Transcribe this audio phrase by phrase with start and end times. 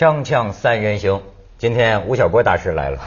[0.00, 1.20] 锵锵三人行，
[1.58, 2.98] 今天吴晓波大师来了。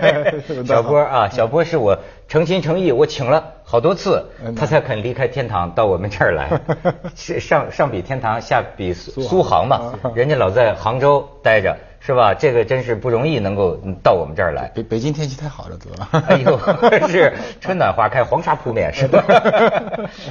[0.64, 1.98] 小波啊，小波是我
[2.28, 4.24] 诚心诚意，我请了好多次，
[4.56, 6.58] 他才肯离开天堂到我们这儿来。
[7.14, 12.32] 是上上比天堂，下比苏苏杭嘛，人家老在杭州待着，是吧？
[12.32, 14.72] 这个真是不容易，能够到我们这儿来。
[14.74, 16.24] 北北京天气太好了，得了。
[16.26, 16.58] 哎呦，
[17.06, 19.22] 是春暖花开，黄沙扑面，是吧？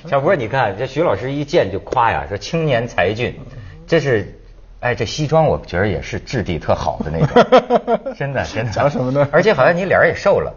[0.08, 3.40] 小波，你看这徐老师一见就夸呀，说青年才俊，
[3.86, 4.36] 这是。
[4.82, 8.72] 哎，这西装我觉得也是质地特好的那种，真 的真的。
[8.72, 9.28] 讲什么呢？
[9.32, 10.54] 而且好像你脸也瘦了，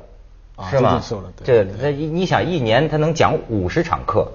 [0.71, 1.01] 是吗？
[1.03, 1.33] 瘦了。
[1.45, 4.31] 对这那你想一年他能讲五十场课，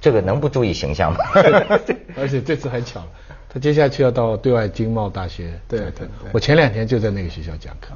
[0.00, 1.20] 这个能不注意形象吗？
[2.20, 3.06] 而且这次还巧了，
[3.48, 5.58] 他接下去要到对外经贸大学。
[5.66, 6.06] 对对。
[6.32, 7.94] 我前两天就在那个学校讲课。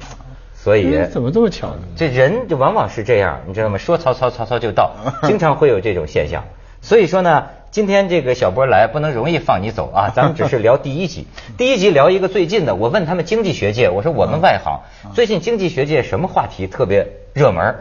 [0.55, 1.81] 所以怎么这么巧呢？
[1.95, 3.77] 这人就往往是这样，你知道吗？
[3.77, 4.95] 说曹操，曹操就到，
[5.27, 6.43] 经常会有这种现象。
[6.85, 7.47] 所以说呢。
[7.71, 10.07] 今天这个小波来不能容易放你走啊！
[10.15, 11.27] 咱们只是聊第一集，
[11.57, 12.73] 第一集聊一个最近的。
[12.73, 14.79] 我问他们经济学界，我说我们外行
[15.13, 17.75] 最近经济学界什么话题特别热门？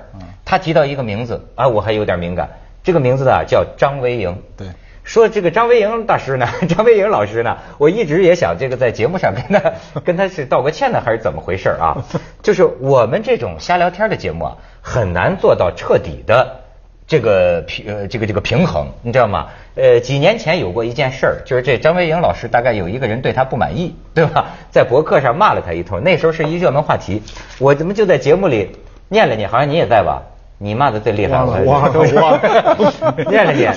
[0.45, 2.49] 他提到一个名字啊，我还有点敏感。
[2.83, 4.43] 这个名字啊叫张维迎。
[4.57, 4.67] 对，
[5.05, 9.73] 说这个张维迎大师呢， 张维迎老师呢，我一直也想这个在节目上跟他
[10.05, 12.05] 跟他是道个歉呢，还是怎么回事啊？
[12.43, 16.64] 就是我们这种瞎聊天的节目啊，很难做到彻底的。
[17.07, 19.49] 这个平呃这个这个平衡，你知道吗？
[19.77, 24.47] 呃，几年前有过一件事儿，就是这张维迎老师大概有一个人对他不满意，对吧？
[24.71, 27.23] 在博客上骂了他一通，那时候是一热门话题。
[27.59, 28.77] 我怎么就在节目里
[29.09, 29.45] 念了你？
[29.45, 30.23] 好像你也在吧？
[30.57, 33.69] 你骂的最厉害，忘了忘了， 念了你。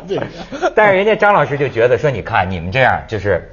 [0.74, 3.52] 但是人家张老师就觉得说，你看你们这样就是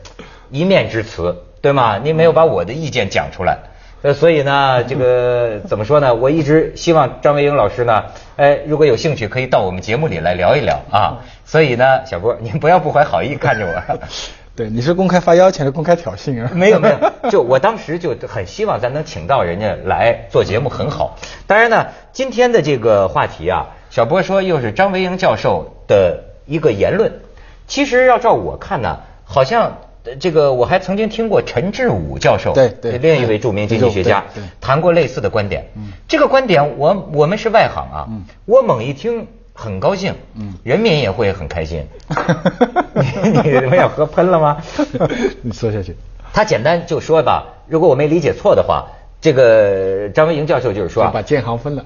[0.52, 2.00] 一面之词，对吗？
[2.02, 3.58] 你没有把我的意见讲出来。
[4.06, 6.14] 呃，所以呢，这个 怎么说呢？
[6.14, 8.04] 我一直希望张维迎老师呢，
[8.36, 11.26] 哎，如果有兴趣，可以到我们节目里来聊一聊啊。
[11.44, 13.98] 所以呢，小波，您不要不怀好意看着我。
[14.56, 16.50] 对，你是公开发邀请，还是公开挑衅啊？
[16.54, 16.90] 没有没
[17.24, 21.18] 有，就我当时就很希望咱能请到人家来做节目，很好。
[21.48, 27.12] 当然呢，今天的这个话题啊，小波说又是张维迎教授的一个言论。
[27.66, 29.78] 其实要照我看呢，好像。
[30.20, 34.24] 这个我还曾经听过陈志武教授，对对，另一位著名经济学家，
[34.62, 35.68] 谈过类似的观点。
[35.76, 38.08] 嗯，这个观点我我们是外行啊，
[38.46, 41.88] 我猛一听很高兴，嗯，人民也会很开心。
[42.94, 44.58] 你你们要喝喷了吗？
[45.42, 45.96] 你说下去。
[46.34, 48.88] 他简单就说吧，如果我没理解错的话，
[49.22, 51.86] 这个张维迎教授就是说，把建行分了，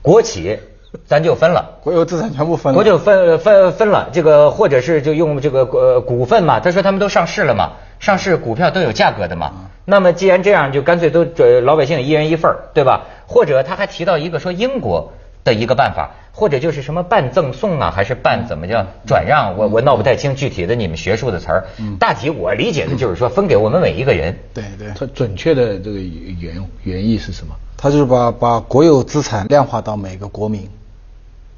[0.00, 0.58] 国企。
[1.06, 9.52] 咱就分了，国有资产全部分了，国就分分分了，这个或者是就用这个呃股份嘛，他说他们都上市了嘛，上市股票都有价格的嘛，
[9.84, 13.06] 那么既然这样，就干脆都这老百姓一人一份对吧？
[13.26, 15.12] 或者他还提到一个说英国
[15.44, 19.56] 的一个办法，或者就是什么半赠送啊，还是半怎么叫转让？
[19.56, 21.64] 我我闹不太清具体的你们学术的词儿，
[21.98, 24.38] 大体我理解的就是说分给我们每一个人。
[24.52, 27.54] 对对，它准确的这个原原意是什么？
[27.78, 30.68] 他就是把把国有资产量化到每个国民。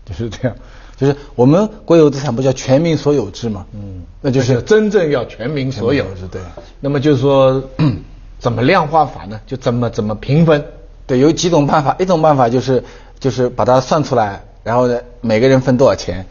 [0.04, 0.56] 就是这样，
[0.97, 6.41] 就是我们国有资产不叫全民所有制嘛，嗯，那就是真正要全民所有制对。
[6.81, 7.62] 那么就是说，
[8.38, 9.41] 怎么量化法呢？
[9.47, 10.64] 就怎么怎么平分？
[11.06, 12.84] 对，有几种办法，一种办法就是
[13.19, 16.26] 就是把它算出来，然后呢每个人分多少钱。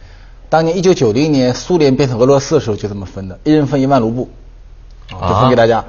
[0.48, 4.28] 当年一九九零年苏联变成俄罗斯的时候就这么分的，一人分一万卢布，
[5.08, 5.84] 就分给大家。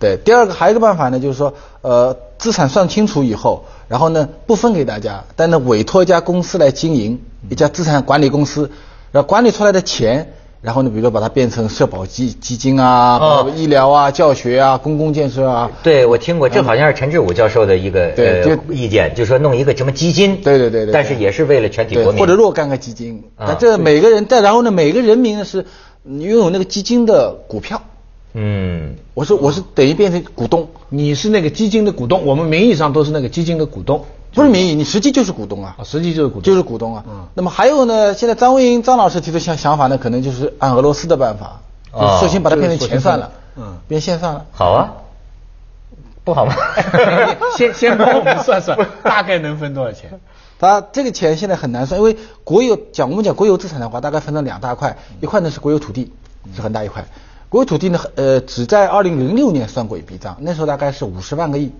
[0.00, 3.64] 对，第二个还有一个办法呢，就是说呃资产算清楚以后。
[3.90, 8.70] 然后呢，不分给大家，但呢委托一家公司来经营，一家资产管理公司，
[9.10, 15.68] 然后管理出来的钱，然后呢，比如说把它变成社保基基金啊，医疗啊、教学啊、公共建设啊。
[15.82, 20.40] 对，我听过，这好像是陈志武教授的一个呃意见，就说弄一个什么基金。
[20.40, 20.92] 对对对对。
[20.92, 22.20] 但是也是为了全体国民。
[22.20, 25.66] 或者若干个基金，那这每个人，但然后呢，每个人民呢是
[26.04, 27.82] 拥有那个基金的股票。
[28.32, 37.04] 嗯，我说我是等于变成股东，你是那个基金的股东，我们名义上都是那个基金的股东，不是名义，你实际就是股东啊，实际就是股东就是股东啊。
[37.08, 41.60] 嗯，那么还有呢，现在张维迎张老师提出想想法呢，可能就是按俄罗斯的办法，
[42.20, 44.46] 索性把它变成钱算了，嗯，变现算了。
[44.52, 44.92] 好啊，
[46.22, 46.54] 不好吗？
[47.58, 50.20] 先先帮我们算算， 大概能分多少钱？
[50.60, 56.12] 他这个钱现在很难算，因为国有讲我们讲国有资产的话，大概分成两大块，一块呢是国有土地，
[56.54, 57.04] 是很大一块。
[57.50, 61.72] 国有土地呢，呃，只在二零零六年算过一笔账，那时候大概是五十万个亿。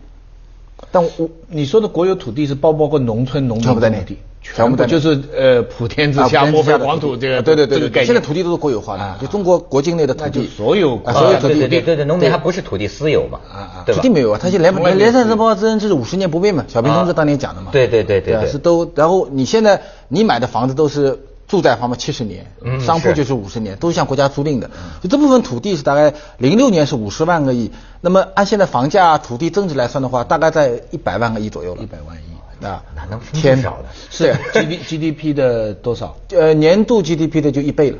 [0.91, 21.21] 但我你说的国有土地是包不包括农村农民土地，全部在就是呃普天之下莫非黄土这个对对对对，现在土地都是国有化的，就中国国境内的土地，所有所有土地对对对，农民还不是土地私有嘛，啊啊，土地没有啊，他就连连连上申报制是五十年不变嘛，小平同志当年讲的嘛，对对对对，是都，然后你现在你买的房子都是。
[21.51, 24.71] 住宅房嘛七十年，嗯商铺就是五十年，都是向国家租赁的。
[25.03, 31.83] 就这部分土地是大概零六年是五十万个亿，那么按现在房价、土地增值来算的话，大概在一百万个亿左右了。
[31.83, 33.87] 一百万亿，啊，哪能分天这少的？
[34.11, 36.17] 是 G D G D P 的多少？
[36.31, 37.99] 呃，年度 GDP 的就一倍了。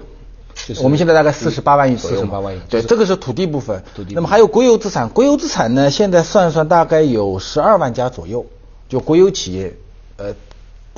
[0.67, 3.83] 就是我们现在大概四十八万亿左右嘛，48万亿对，这个是土地部分。
[3.97, 8.47] 土地部分那么还有国有资产，国有资产呢，现在算算大概有十二万家左右，
[8.89, 9.75] 就国有企业，
[10.19, 10.35] 呃，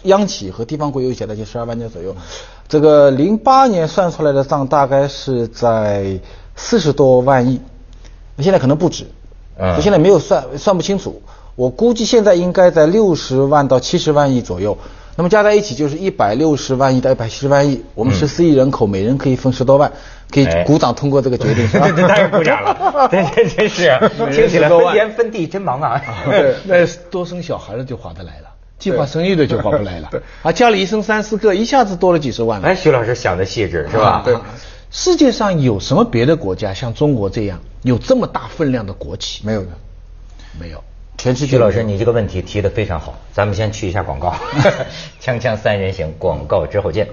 [0.05, 2.15] 央企和地方国有企业的就十二万家左右。
[2.69, 6.19] 这个零八年算出来的账大概是在
[6.57, 7.61] 四十多万亿，
[8.37, 9.05] 那现在可能不止，
[9.59, 11.23] 嗯就现在没有算算不清楚。
[11.55, 14.79] 我估计现在应该在六十万到七十万亿左右，
[15.17, 17.83] 那么加在一起就是一百六十万亿到一百七十万亿。
[17.95, 19.93] 我们十四亿人口，每人可以分十多万，
[20.31, 23.91] 可以哎鼓掌通过这个决定， 当然鼓掌了，这这真是
[24.33, 26.01] 听起来分田分地真忙啊。
[26.25, 28.42] 对，那多生小孩了就划得来了，
[28.83, 30.11] 计划生育的就划不来了。
[30.43, 32.67] 啊，家里一生三四个，一下子多了几十万了。
[32.67, 34.23] 哎，徐老师想的细致是吧？
[34.25, 34.37] 对，
[34.91, 39.43] 世界上有什么别的国家像中国这样有这么大分量的国企？
[39.47, 39.69] 没有的，
[40.59, 40.83] 没有。
[41.17, 44.35] 全世界徐老师，你这个问题提的非常好，咱们先去一下广告，
[45.23, 47.07] 锵锵三人行，广告之后见。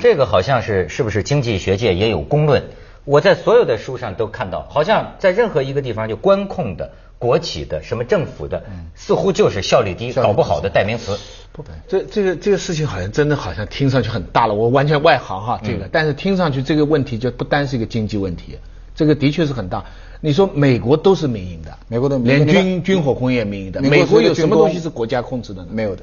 [0.00, 2.64] 这个好像是是不是经济学界也有公论？
[3.04, 6.90] 我在所有的书上都看到，好像在任何一个地方就官控的、
[7.20, 8.64] 国企的、什么政府的，
[8.94, 11.18] 似乎就是效率低、搞不好的代名词。
[11.52, 18.56] 不，这这个这个事情好像真的好像听上去很大了，我完全外行哈，这个，但是听上去这个问题就不单是一个经济问题，
[18.94, 19.84] 这个的确是很大。
[20.22, 25.68] 你说美国都是民营的，美国的连军军火工业民营的，美国有什么东西是国家控制的呢？
[25.70, 26.02] 没有的，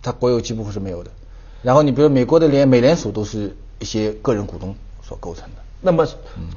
[0.00, 1.10] 它国有几乎是没有的。
[1.62, 4.72] 然后你比如美国的连美联储都是一些个人股东
[5.02, 5.65] 所构成的。
[5.80, 6.06] 那么，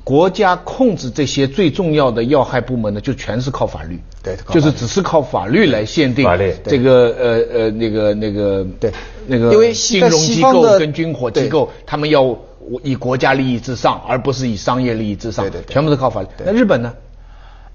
[0.04, 6.56] 国家控制这些最重要的要害部门呢，就全是靠法律，对就是只是靠法律来限定法律。
[6.64, 8.92] 这个呃呃那个那个对。
[9.32, 12.36] 那个因为金融机构跟军火机构，他们要
[12.82, 15.72] 以国家利益至上，而不是以商业利益至上，对对对。
[15.72, 16.28] 全部是靠法律。
[16.44, 16.92] 那日本呢？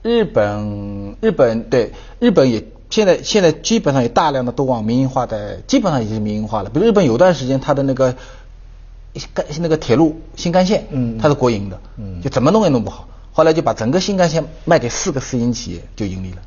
[0.02, 1.93] 日本，日本对。
[2.19, 6.70] 日本也现在现在基本上也大量的都往民营化的，基本上已经是民营化了。
[6.70, 8.17] 比如日本有段时间它的那个
[9.32, 13.08] 干那个铁路新干线，嗯它是国营的，嗯就怎么弄也弄不好。
[13.32, 16.38] 后来就把整个新干线卖给四个私营企业，就盈利了。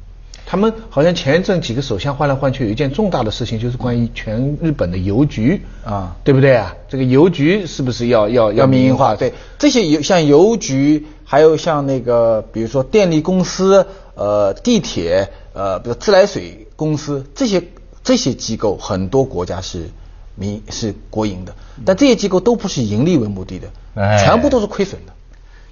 [0.45, 6.73] 他们好像前一阵几个首相换来换去，有一件重大的事情，就是关于全日本的邮局啊对不对啊？
[6.87, 13.85] 这个邮局是不是要要要民营化，对这些邮像邮局，还有像那个比如说电力公司、
[14.15, 17.61] 呃地铁、呃比如自来水公司这些
[18.01, 19.89] 这些机构，很多国家是
[20.37, 21.53] 民是国营的，
[21.83, 25.11] 但这些机构都不是盈利为目的的，哎全部都是亏损的。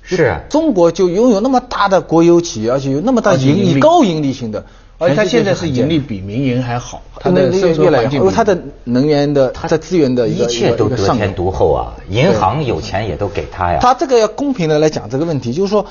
[0.07, 4.63] 是啊，中国就拥有那么大的国有企业，而且有那么大盈利高盈利性的，
[4.99, 11.95] 而且它现在是盈利比民营还好，它它的的生存越来越好，环境比因为它的能源的、它的资源的一切都得天独厚啊！
[12.09, 13.79] 银行有钱也都给他呀。
[13.81, 15.87] 他这个要公平的来讲这个问题，就是说，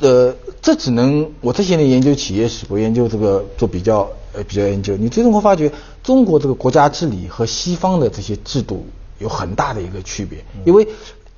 [0.00, 5.72] 呃，这只能我这些年研究企业史，我研究这个做比较，呃，比较研究，你最终会发觉，
[6.02, 8.86] 中国这个国家治理和西方的这些制度
[9.18, 10.86] 有很大的一个区别，因为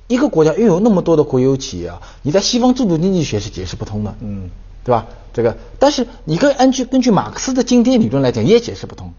[0.07, 4.49] 一个国家拥有那么多的国有企业啊，你在西方制度经济学是解释不通的，嗯，
[4.83, 5.05] 对吧？
[5.31, 9.13] 这个，但是你跟根据根据马克思的经典理论来讲，也解释不通。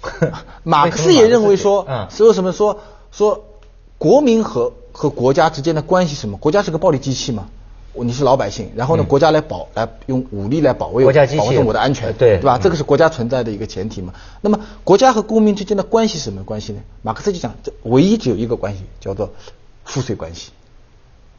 [0.62, 2.80] 马克思也认为说，嗯说什么说
[3.10, 3.44] 说
[3.98, 6.38] 国民和和国家之间的关系什么？
[6.38, 7.57] 国家是个暴力机器嘛，我
[8.04, 12.56] 你是老百姓，然后呢，国家来保来用武力来保卫嗯国家机器保证我的安全，呃对对吧？
[12.56, 14.12] 嗯这个是国家存在的一个前提嘛。
[14.40, 16.80] 那么国家和公民之间的关系是什么关系呢？
[17.02, 19.30] 马克思就讲，这唯一只有一个关系，叫做
[19.84, 20.50] 赋税关系，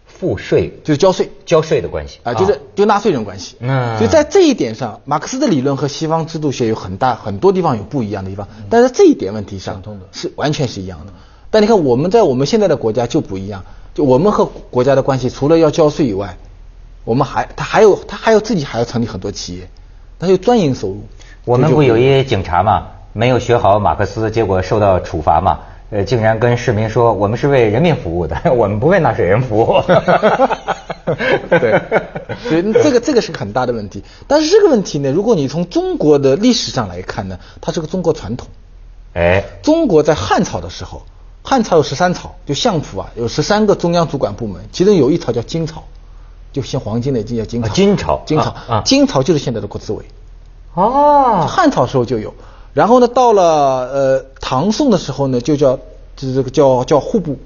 [0.06, 1.30] 赋税就是交税。
[1.46, 3.56] 交税的关系啊，就是就纳税人关系。
[3.60, 11.14] 嗯所以在这一点上，马克思的理论和西方制度学有很大很多地方有不一样的地方，但是这一点问题上是完全是一样的。
[11.52, 13.64] 但你看我们在我们现在的国家就不一样，
[13.96, 16.38] 就我们和国家的关系，除了要交税以外，
[17.04, 19.70] 我们还他还有他还有自己还要成立很多企业，
[20.20, 21.04] 他有专营收入。
[21.46, 25.60] 我们不有一警察嘛，没有学好马克思，结果受到处罚嘛。
[25.92, 29.82] 呃，竟然跟市民说我们是为人民服务的， 我们不为纳税人服务。
[31.50, 31.82] 对，
[32.48, 34.04] 所以这个这个是个很大的问题。
[34.28, 38.48] 但是这个问题呢，如果你从中国的历史上来看呢，它是个中国传统。
[39.16, 41.02] 哎，中国在汉朝的时候，
[41.42, 45.84] 汉朝有十三朝，就相府啊，有十三个中央主管部门，其中有一朝叫金朝，
[46.52, 47.68] 就像黄金的金叫金朝。
[47.68, 50.06] 啊金朝金朝金朝就是现在的国资委。
[50.74, 52.34] 哦，汉朝时候就有，
[52.74, 55.78] 然后呢，到了呃唐宋的时候呢，就叫
[56.16, 57.38] 就是这个叫叫户部，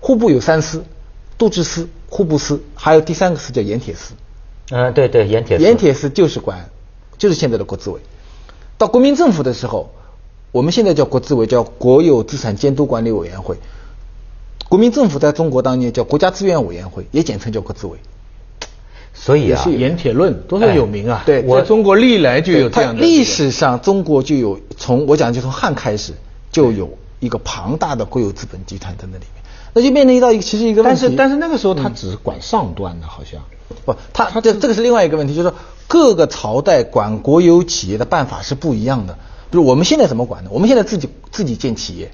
[0.00, 0.84] 户部有三司，
[1.38, 4.12] 度支司、户部司，还有第三个司叫盐铁司。
[4.70, 6.68] 嗯，对对，盐铁司盐铁司就是管，
[7.16, 8.00] 就是现在的国资委。
[8.76, 9.90] 到国民政府的时候，
[10.52, 13.56] 我们现在叫国资委，叫国有资产监督管理委员会。
[14.68, 17.98] 国民政府在中国当年叫国家资源委员会，也简称叫国资委。
[19.20, 21.22] 所以啊，盐铁论多少有名啊？
[21.26, 26.12] 对我中国历来就有这它样的历史上中国就有从我讲就从汉开始
[26.52, 29.42] 就有一个庞大的国有资本集团在那里面，
[29.74, 31.00] 那就面临到一个其实一个问题。
[31.02, 33.40] 但是但是那个时候他只是管上端的，好像。
[33.84, 35.56] 不，他这这个是另外一个问题，就是说
[35.86, 39.18] 各个朝代管国有企业的办法是不一样的。
[39.50, 40.50] 比如我们现在怎么管呢？
[40.52, 42.10] 我们现在自己自己建企业，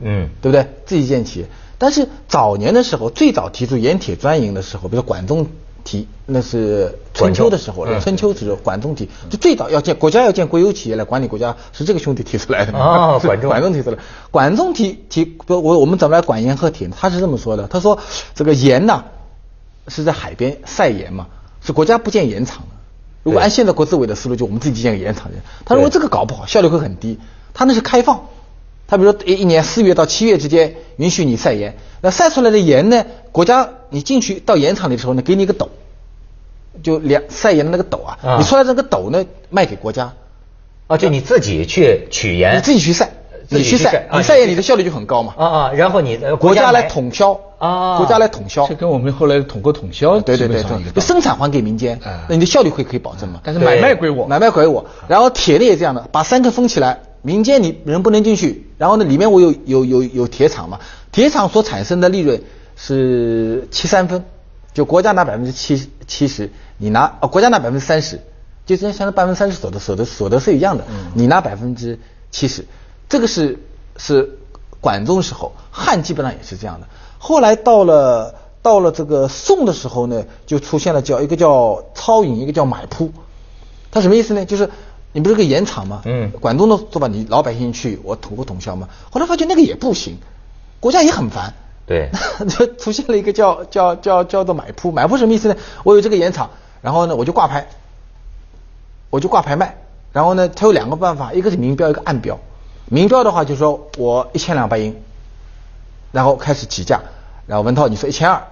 [0.00, 0.66] 嗯，对不对？
[0.84, 1.46] 自己建企业。
[1.78, 5.46] 但是早年的时候，最早提出盐铁专营的时候，比如说管仲
[5.86, 7.98] 提，那是春秋的时候了。
[7.98, 12.76] 嗯春秋时候，管仲提，就最早要建国家要建国有企业来管理国家，是这个兄弟提出来的。
[12.76, 13.96] 哦管仲 管仲提出来。
[14.30, 16.96] 管仲提提，不，我我们怎么来管盐和铁呢？
[17.00, 17.98] 他是这么说的，他说
[18.34, 19.04] 这个盐呐
[19.88, 21.28] 是在海边晒盐嘛，
[21.64, 22.68] 是国家不建盐场的。
[23.22, 25.38] 如果按现在国资委的思路，就我们自己建个盐场去。
[25.64, 27.18] 他认为这个搞不好，效率会很低。
[27.54, 28.26] 他那是开放，
[28.88, 35.68] 他比如说一一年四月到七月之间允许你晒盐，那晒出来的盐呢，国家你进去到盐场里的时候呢，给你一个斗，
[36.82, 38.36] 就两晒盐的那个斗啊，啊。
[38.38, 40.12] 你出来这个斗呢卖给国家，
[40.86, 43.10] 啊，就你自己去取盐，你自己去晒，
[43.48, 45.34] 自己去你去晒，啊你晒盐你的效率就很高嘛。
[45.36, 47.96] 啊啊，然后你呃国家来统销啊。
[47.98, 48.66] 国家来统销。
[48.68, 50.62] 这，跟我们后来统购统销对对对
[50.94, 53.40] 对，生产还给民间哎，那你的效率会可以保证嘛？
[53.42, 54.84] 但是买卖归我，买卖归我。
[55.08, 58.70] 然后铁的也这样的，把三个封起来，民间你人不能进去。
[58.78, 60.78] 然后呢，里面我有有有有铁厂嘛，
[61.10, 62.40] 铁厂所产生的利润
[62.76, 64.24] 是七三分，
[64.72, 68.20] 就国家拿百分之七七十，你拿哦国家拿百分之三十，
[68.64, 71.98] 就跟相当百分之三十所得所得所得是一样的，你拿百分之
[72.30, 72.64] 七十，
[73.08, 73.58] 这个是
[73.96, 74.38] 是
[74.80, 76.86] 管仲时候，汉基本上也是这样的。
[77.18, 83.10] 后来到了到了这个宋的时候呢，就出现了叫一个叫超引，一个叫买铺。
[83.90, 84.44] 它什么意思呢？
[84.44, 84.68] 就是
[85.16, 86.02] 你不是个盐场吗？
[86.04, 88.86] 嗯广东的做法，你老百姓去，我统不统销吗？
[89.10, 90.18] 后来发觉那个也不行，
[90.78, 91.54] 国家也很烦。
[91.86, 92.10] 对
[92.50, 94.92] 就出现了一个叫叫叫叫做买铺。
[94.92, 95.56] 买铺什么意思呢？
[95.84, 96.50] 我有这个盐场，
[96.82, 97.66] 然后呢我就挂牌，
[99.08, 99.78] 我就挂牌卖。
[100.12, 102.38] 然后呢，它有两个办法，一个是明标，一个暗标。
[102.84, 104.94] 明标的话就是说我一千两白银，
[106.12, 107.00] 然后开始起价，
[107.46, 108.42] 然后文涛你说一千二，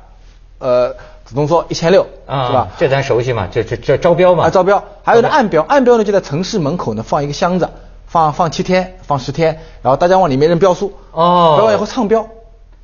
[0.61, 0.97] 呃，
[1.35, 2.69] 子东说一千六，啊，是吧？
[2.79, 7.69] 这咱熟悉嘛，这这这招标嘛，啊，招标，还有呢招暗标，暗标呢就在城市门口呢放一个箱子，
[8.07, 11.57] 放放七天，放十天，然后大家往里面扔标书，哦。
[11.57, 12.29] 标完以后唱标，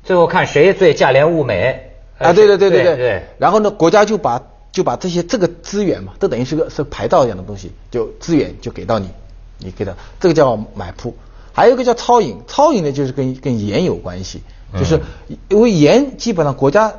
[0.03, 1.87] 最后看谁最价廉物美。
[2.17, 2.95] 呃啊，对对对对对。
[2.97, 4.41] 对，然后呢，国家就把
[4.71, 9.09] 就把这些这个资源嘛，这等于是个是牌照一样的东西，就资源就给到你，
[9.57, 11.15] 你给他，这个叫买铺。
[11.53, 14.43] 还有一个叫超引，超引呢就是跟跟盐有关系，
[14.77, 14.97] 就是
[15.29, 15.37] 嗯。
[15.49, 16.93] 因为盐基本上国家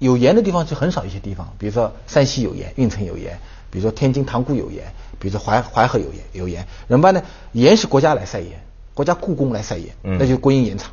[0.00, 3.38] 有盐的地方就很少一些地方，比如说山西有盐，运城有盐，
[3.70, 7.22] 比如说天津塘沽有盐，比如说淮淮河有盐有盐，怎么办呢？
[7.52, 8.60] 盐是国家来晒盐，
[8.94, 10.90] 国家故宫来晒盐，嗯那就是国营盐厂。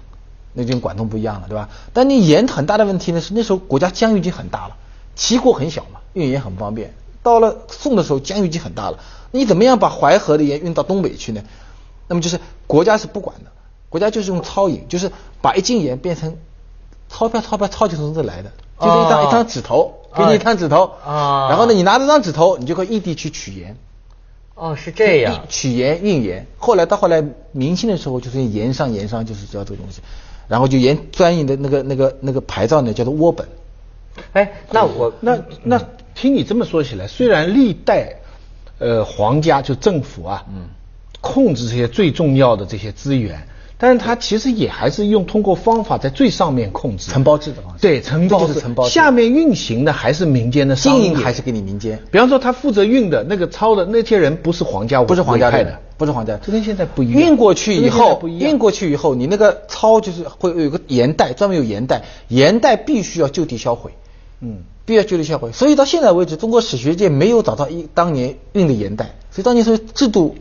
[0.60, 1.70] 那就跟管仲不一样了，对吧？
[1.94, 4.76] 但你盐很大的问题呢是那时候国家疆域已经很大了，
[5.16, 6.96] 齐国很小嘛，运盐很方便。
[7.22, 8.98] 到了宋的时候，疆域已经很大了，
[9.30, 11.44] 你怎么样把淮河的盐运到东北去呢？
[12.08, 13.52] 那么就是国家是不管的，
[13.90, 15.12] 国家就是用钞引，就是
[15.44, 16.36] 把一斤盐变成
[17.10, 23.76] 钞票，钞票钞就从这来的，就是一张、一张纸头，给你一张纸头，啊然后呢，你拿着张纸头，你就可以异地去取盐。
[24.56, 26.48] 哦是这样，取盐运盐。
[26.58, 30.02] 后来到后来明清的时候，就是盐商盐商就是叫这个东西，
[30.48, 33.48] 然后就盐专营的那个那个那个牌照呢叫做窝本。
[34.34, 35.80] 哎，那我那那
[36.16, 38.16] 听你这么说起来，虽然历代
[38.80, 40.70] 呃皇家就政府啊，嗯，
[41.22, 43.48] 控制这些最重要的这些资源，
[43.80, 47.12] 但是它其实也还是用通过方法在最上面控制。
[47.12, 47.82] 承包制的方式。
[47.82, 48.60] 对承包制。
[48.90, 57.22] 下面运行的还是民间的商业经营还是给你民间，比方说他负责运的那个钞的那些人不是皇家不是皇家派的，不是皇家，这跟现在不一样。
[57.22, 63.92] 运过去以后，运过去以后，你那个钞就是会有个盐袋，专门有盐袋，盐袋必须要就地销毁。
[64.42, 65.52] 嗯，必须要就地销毁。
[65.52, 70.36] 所以到现在为止，中国史学界没有找到一当年运的盐袋，所以当年说制度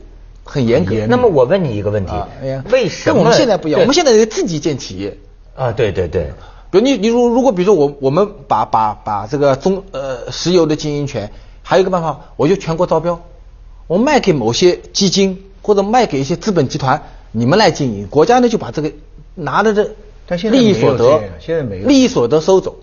[0.46, 0.94] 很严格。
[1.08, 3.16] 那么我问你一个问题啊，哎呀，为什么？
[3.16, 3.80] 跟我们现在不一样？
[3.80, 5.18] 我们现在得自己建企业。
[5.54, 6.32] 啊，对对对，
[6.70, 11.30] 比如你你如如果比如说我我们把把把这个中呃石油的经营权，
[11.62, 13.20] 还有一个办法，我就全国招标，
[13.86, 18.92] 我卖给某些基金或者卖给一些资本集团，你们来经营，国家呢就把这个
[19.34, 19.90] 拿着的
[20.26, 21.88] 但现在利益所得现在没有。
[21.88, 22.76] 利益所得收走，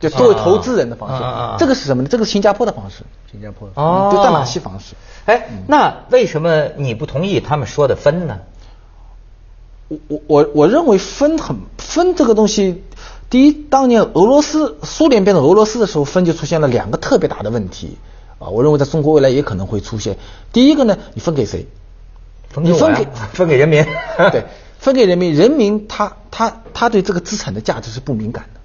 [0.00, 2.08] 就作为投资人的方式，这个是什么呢？
[2.08, 4.94] 这个是新加坡的方式，新加坡哦，就淡马锡方式。
[5.24, 8.38] 哎，那为什么你不同意他们说的分呢？
[9.88, 12.84] 我我我我认为分很分这个东西，
[13.30, 17.96] 第一，当年俄罗斯苏联变成俄罗斯的时候，分就出现了两个特别大的问题
[18.38, 18.48] 啊。
[18.48, 20.18] 我认为在中国未来也可能会出现。
[20.52, 21.66] 第一个呢，你分给谁？
[22.50, 23.84] 分给你分给 分给人民
[24.30, 24.44] 对，
[24.78, 28.57] 分给人民，人民他他他对这个资产的价值是不敏感的，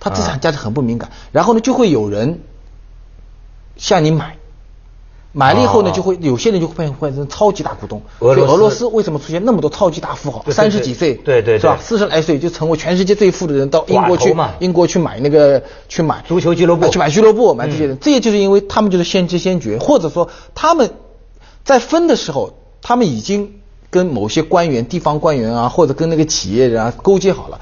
[0.00, 2.40] 他资啊产价值很不敏感，然后呢就会有人
[3.76, 4.36] 向你买。
[5.32, 8.02] 买了以后呢，哦就会有些人就会变变成超级大股东。
[8.18, 10.44] 俄俄罗斯为什么出现那么多超级大富豪？
[10.50, 11.78] 三十几岁，对对对是吧？
[11.80, 20.90] 四十来岁就成为全世界最富的人，到英国去英国去买那个去买足球俱乐部啊去买俱乐部，买这些嗯人，这些就是因为他们就是先知先觉，或者说他们
[21.64, 27.60] 在分的时候，他们已经跟某些官员、地方官员啊，或者跟那个企业人啊勾结好了，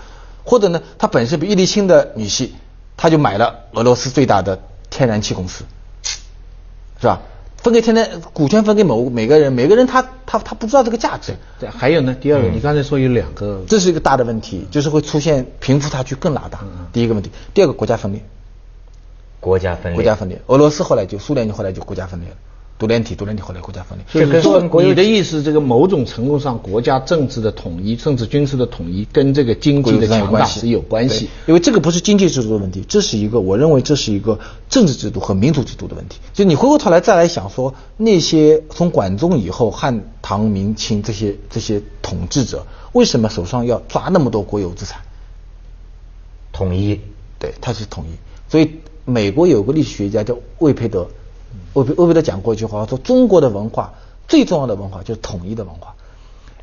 [0.49, 2.49] 或者呢，他本身比伊利钦的女婿，
[2.97, 5.65] 他就买了俄罗斯最大的天然气公司，
[6.99, 7.21] 是吧？
[7.63, 16.61] 分给天天股权分给某每个人，每个人他他他不知道这个价值，对，还有呢，第二个，你刚才说有两个，这是一个大的问题，就是会出现贫富差距更拉大。
[16.93, 18.23] 第一个问题，第二个国家分裂，
[19.41, 20.41] 国家分裂，国家分裂。
[20.47, 22.37] 俄罗斯后来就苏联就后来就国家分裂了，
[22.79, 24.05] 独联体独联体后来国家分裂。
[24.09, 31.49] 这跟中跟国有你的意思，这个某种程度上，国家政治的统一，甚至军事的统一，跟这个经济的强大是有关系对。
[31.49, 36.19] 因为这个不是经济制度的问题，这是一个我认为这是一个政治制度和民主制度的问题。
[36.33, 45.01] 就你回过头来再来想说，那些从管仲以后汉唐明清这些这些统治者，为什么手上要抓那么多国有资产？
[46.53, 47.01] 统一，
[47.39, 48.17] 对，它是统一。
[48.51, 48.71] 所以
[49.05, 51.09] 美国有个历史学家叫魏培德，
[51.75, 53.95] 魏培魏培德讲过一句话，说中国的文化
[54.27, 55.95] 最重要的文化就是统一的文化，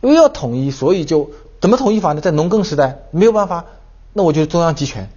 [0.01, 2.21] 因为要统一，所以就怎么统一法呢？
[2.21, 3.65] 在农耕时代没有办法，
[4.13, 5.09] 那我就中央集权，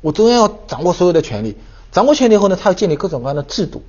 [0.00, 1.56] 我中央要掌握所有的权利，
[1.92, 3.82] 掌握权力以后呢，他要建立各种各样的制度。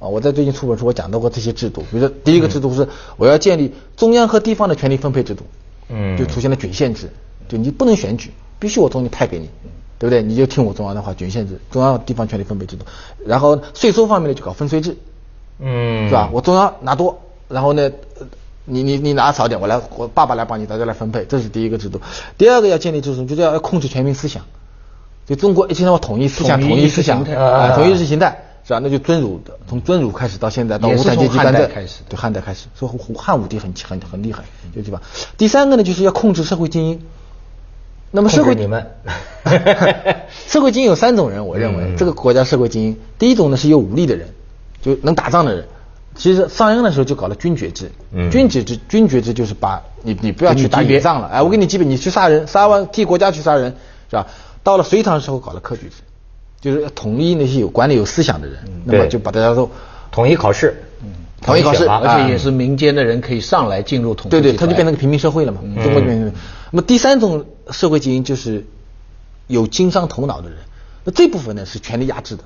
[0.00, 1.80] 啊，我在最近出本书，我讲到过这些制度。
[1.82, 5.44] 比如说，第一个制度是我要建立中央和地方的权力分配制度，
[5.88, 7.10] 嗯就出现了郡县制，
[7.48, 9.48] 就你不能选举，必须我中央派给你，
[9.98, 10.22] 对不对？
[10.22, 12.84] 你就听我中央的话，郡县制，中央地方权力分配制度。
[13.24, 14.96] 然后税收方面呢，就搞分税制，
[15.58, 16.30] 嗯，是吧？
[16.32, 18.26] 我中央拿多，然后呢，呃
[18.64, 22.00] 你你你拿少点，我来我爸爸来帮你，大家来分配，这是第一个制度。
[22.38, 24.42] 第二个要建立制度，就是要控制全民思想，
[25.26, 28.40] 就中国一听到统一思想、统一思想意识形态啊，啊统一意识形态。
[28.66, 28.80] 是吧？
[28.82, 34.42] 那就尊儒的，从尊儒开始到现在到无产阶级从汉干政代开始对汉代开始，所以汉武帝很很很厉害，
[34.72, 35.02] 这个地方。
[35.36, 36.98] 第三个呢，就是要控制社会精英。
[38.16, 38.86] 那么社会你们
[40.46, 41.96] 社会精英有三种人，我认为、嗯。
[41.96, 44.28] 这个国家社会精英，第一种呢是有武力的人，
[44.80, 45.66] 就能打仗的人。
[46.14, 48.30] 其实商鞅的时候就搞了军爵制，嗯。
[48.30, 53.74] 军爵制军爵制就是把你你不要去打野仗了，哎，我给你级别，你去杀人，杀完替国家去杀人，
[54.08, 54.24] 是吧？
[54.62, 55.96] 到了隋唐的时候搞了科举制，
[56.60, 59.68] 就是统一那些有管理有思想的人，那么就把大家都
[60.12, 60.80] 统一考试，
[61.44, 65.60] 统一考试而且也是民间的人可以上来进入统治对对，集团它就变成个平民社会了嘛。
[65.82, 66.32] 中国就变成。
[66.70, 68.64] 那么第三种社会精英就是
[69.46, 70.58] 有经商头脑的人，
[71.04, 72.44] 那这部分呢是权力压制的，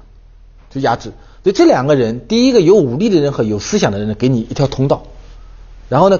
[0.70, 1.12] 就压制。
[1.44, 5.04] 所以这两个人，第一个有武力的人和有思想的人呢，给你一条通道，
[5.88, 6.18] 然后呢，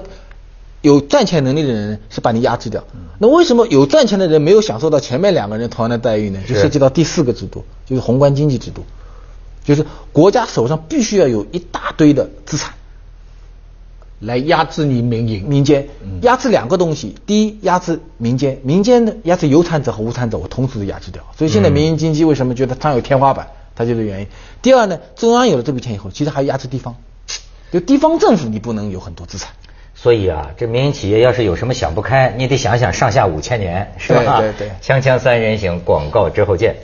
[0.81, 2.85] 有赚钱能力的人是把你压制掉。
[3.19, 6.41] 那为什么有赚钱的人没有享受到前面两个人同样的待遇呢？
[6.49, 8.85] 就涉及到第四个制度，就是宏观经济制度，
[9.69, 12.73] 就是国家手上必须要有一大堆的资产。
[14.19, 15.47] 来压制你民营。
[15.47, 15.87] 民间
[16.23, 21.23] 压制两个东西，第一压制民间，民间的压制有产者和无产者，我同时都压制掉。
[21.37, 24.27] 所以现在民营经济为什么觉得它有天花板，它就是原因。
[24.63, 26.97] 第二呢，中央有了这笔钱以后，其实还压制地方，
[27.71, 29.51] 就地方政府你不能有很多资产。
[29.95, 34.41] 所以啊，这民营企业要是有什么想不开，你得想想上下五千年，是吧？
[34.41, 36.75] 对对对锵锵三人行，广告之后见。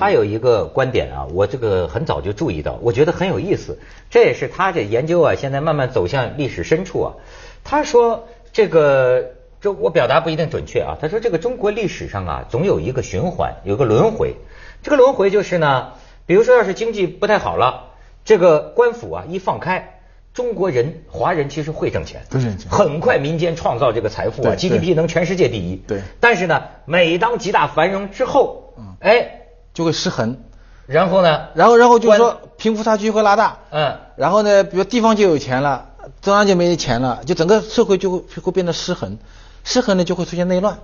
[0.00, 3.78] 他有一个观点啊，我这个很早就注意到，我觉得很有意思。
[4.08, 7.14] 这也是他这研究啊，现在慢慢走向历史深处啊。
[7.62, 10.96] 他说这个，这我表达不一定准确啊。
[10.98, 14.36] 他说这个中国历史上啊，总有一个循环，有个轮回。
[14.82, 15.92] 这个轮回就是呢，
[16.24, 17.90] 比如说要是经济不太好了，
[18.24, 19.98] 这个官府啊一放开。
[20.32, 25.76] 中国人、华人其实会挣钱，会挣钱很快民间创造这个财富啊，GDP 能全世界第一。
[25.76, 29.39] 对但是呢，每当极大繁荣之后，嗯哎，
[29.72, 30.38] 就会失衡，
[30.86, 39.18] 然后呢，然后然后就是说贫富差距会拉大，嗯，然后呢，比如地方就有钱了，中央就没钱了，就整个社会就会就会变得失衡，
[39.64, 40.78] 失衡呢就会出现内乱，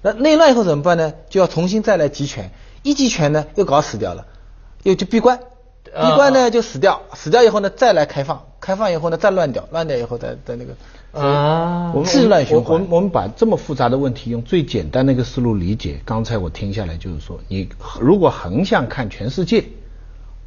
[0.00, 1.12] 那内乱以后怎么办呢？
[1.28, 2.50] 就要重新再来集权，
[2.82, 4.26] 一集权呢又搞死掉了，
[4.82, 5.38] 又就闭关，
[5.94, 6.08] 啊。
[6.08, 10.74] 闭关呢就死掉，死掉以后呢再来开放，开放以后呢再乱掉，乱掉以后再再那个，
[11.12, 16.00] 啊我们治乱循环我我们我们把这么复杂的问题用最简单的一个思路理解。
[16.04, 17.68] 刚才我听下来就是说，你
[18.00, 19.62] 如果横向看全世界，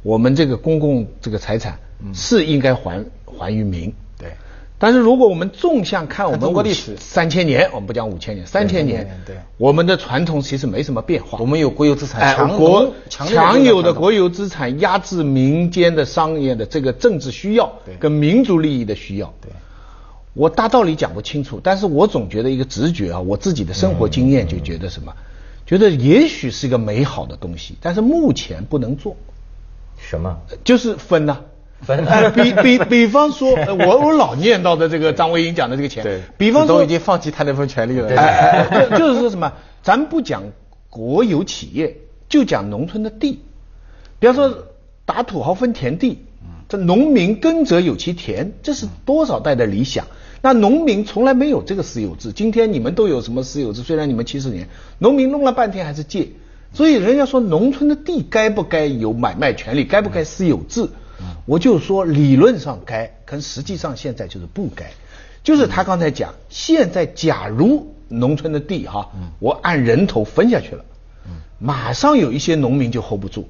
[0.02, 1.78] 我们这个公共这个财产
[2.12, 3.92] 是应该还还于民。
[4.18, 4.30] 对。
[4.78, 11.38] 但是如果我们纵向看我们看中国历史三千年，我们不讲五千年，三千年，对我们的传统其实没什么变化。
[11.38, 19.32] 我们有国有资产，哎，强国强强有的国有有资产压制民间的商业的这个政治需要对跟民族利益的需要。
[19.40, 19.50] 对，
[20.36, 25.14] 我大道理讲不清楚，但是我总觉得一个直觉啊，我自己的生活经验就觉得什么，
[25.66, 29.16] 觉得也许是一个美好的东西，但是目前不能做，
[29.96, 30.38] 什么？
[30.62, 31.38] 就是分呐、
[31.80, 38.08] 分哎比比比方说，呃 我我老念叨的这个张维迎讲的这个钱，对，比方说都已经放弃他那份权利了。
[38.10, 40.42] 哎哎哎就就是说什么，咱不讲
[40.90, 41.96] 国有企业，
[42.28, 43.40] 就讲农村的地。
[44.18, 44.66] 比方说
[45.06, 46.18] 打土豪分田地，
[46.68, 50.06] 这农民耕者有其田，这是多少代的理想。
[50.46, 53.82] 那农民从来没有这个私有制，今天你们都有什么私有制？
[53.82, 54.68] 虽然你们七十年，
[55.00, 56.28] 农民弄了半天还是借。
[56.72, 60.88] 所以人家说农村的地该不该有买卖权利，该不该私有制？
[61.46, 64.88] 我就说理论上该，可实际上现在就是不该。
[65.42, 70.84] 就是他刚才讲，现在假如农村的地哈，我按人头分下去了，
[71.58, 73.48] 马上有一些农民就 hold 不住，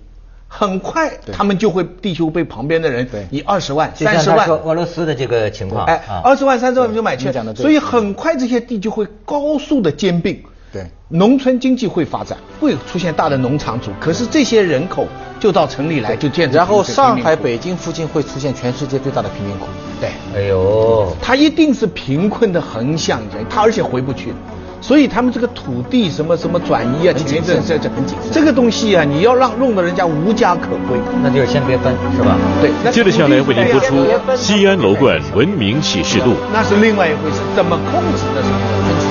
[0.49, 10.43] 很快他们就会地球被旁边的人以二十万、三十万俄罗斯的这个情况，哎啊，二十万、三十万就买去所以很快这些地就会高速的兼并。
[10.73, 10.87] 对。
[11.09, 15.07] 农村经济会发展，会出现大的农场主，可是这些人口
[15.39, 19.67] 就到城里来，就建设然后上海、北京附近会出现全世界最大的贫民窟。
[20.01, 24.37] 对，哎呦，他一定是贫困的横向人，他而且回不去了。
[24.81, 30.99] 所以他们这个土地什么什么转移啊，前一谨慎阵这这很谨慎这个东西啊，你要让弄得人家无家可归。
[31.23, 32.37] 那就是先别分，是吧？
[32.61, 33.97] 对，那接着下来为您播出
[34.37, 36.33] 《西安楼冠文明启示录》。
[36.53, 39.11] 那是另外一回事，怎么控制的是分钱，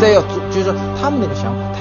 [0.00, 1.73] 再要做就是说他们那个想法太